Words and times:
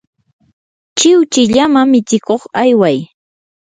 chiwchi 0.97 1.41
llama 1.53 1.81
mitsikuq 1.91 2.43
ayway. 2.61 2.97